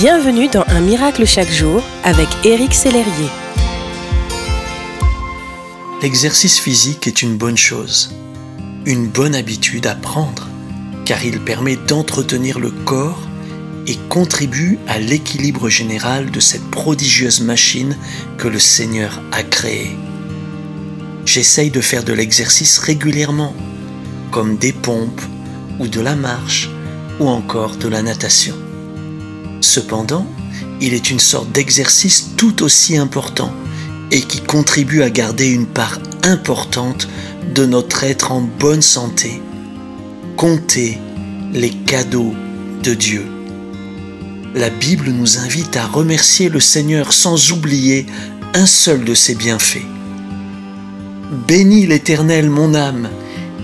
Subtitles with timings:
[0.00, 3.28] Bienvenue dans Un miracle chaque jour avec Éric Sellerier.
[6.00, 8.10] L'exercice physique est une bonne chose,
[8.86, 10.48] une bonne habitude à prendre,
[11.04, 13.20] car il permet d'entretenir le corps
[13.86, 17.94] et contribue à l'équilibre général de cette prodigieuse machine
[18.38, 19.94] que le Seigneur a créée.
[21.26, 23.54] J'essaye de faire de l'exercice régulièrement,
[24.30, 25.20] comme des pompes
[25.78, 26.70] ou de la marche
[27.18, 28.56] ou encore de la natation.
[29.60, 30.26] Cependant,
[30.80, 33.52] il est une sorte d'exercice tout aussi important
[34.10, 37.08] et qui contribue à garder une part importante
[37.54, 39.42] de notre être en bonne santé.
[40.36, 40.98] Compter
[41.52, 42.34] les cadeaux
[42.82, 43.26] de Dieu.
[44.54, 48.06] La Bible nous invite à remercier le Seigneur sans oublier
[48.54, 49.86] un seul de ses bienfaits.
[51.46, 53.08] Bénis l'Éternel mon âme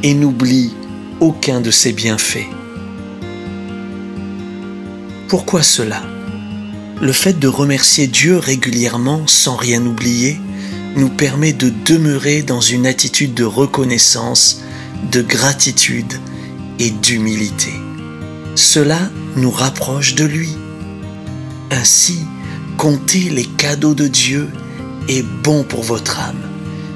[0.05, 0.73] et n'oublie
[1.19, 2.47] aucun de ses bienfaits.
[5.29, 6.03] Pourquoi cela?
[7.03, 10.39] Le fait de remercier Dieu régulièrement sans rien oublier
[10.95, 14.63] nous permet de demeurer dans une attitude de reconnaissance,
[15.11, 16.13] de gratitude
[16.79, 17.73] et d'humilité.
[18.55, 18.99] Cela
[19.35, 20.57] nous rapproche de lui.
[21.73, 22.21] Ainsi,
[22.79, 24.49] compter les cadeaux de Dieu
[25.09, 26.41] est bon pour votre âme.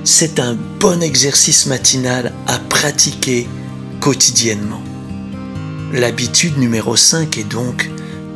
[0.05, 3.49] C'est un bon exercice matinal à pratiquer
[4.01, 4.83] quotidiennement.
[5.93, 7.91] L'habitude numéro 5 est donc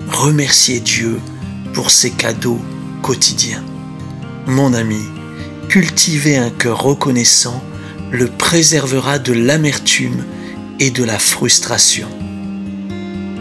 [0.09, 1.21] remercier Dieu
[1.73, 2.61] pour ses cadeaux
[3.03, 3.63] quotidiens.
[4.47, 5.03] Mon ami,
[5.69, 7.63] cultiver un cœur reconnaissant
[8.11, 10.25] le préservera de l'amertume
[10.79, 12.09] et de la frustration.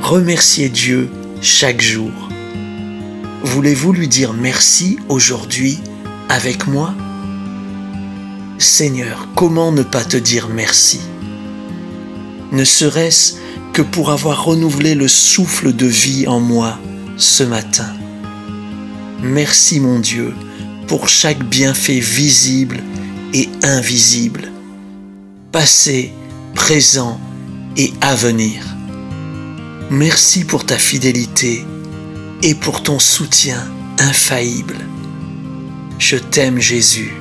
[0.02, 1.10] Remerciez Dieu
[1.42, 2.12] chaque jour.
[3.44, 5.80] Voulez-vous lui dire merci aujourd'hui
[6.30, 6.94] avec moi?
[8.58, 11.02] Seigneur, comment ne pas te dire merci?
[12.52, 13.36] Ne serait-ce
[13.74, 16.80] que pour avoir renouvelé le souffle de vie en moi
[17.18, 17.92] ce matin.
[19.22, 20.34] Merci mon Dieu
[20.88, 22.82] pour chaque bienfait visible
[23.34, 24.52] et invisible,
[25.52, 26.14] passé,
[26.54, 27.20] présent
[27.76, 28.64] et à venir.
[29.90, 31.66] Merci pour ta fidélité
[32.44, 33.58] et pour ton soutien
[34.00, 34.78] infaillible.
[35.98, 37.14] Je t'aime Jésus.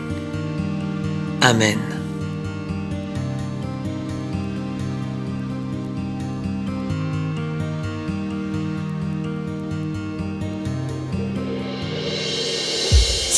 [1.40, 1.91] Amen.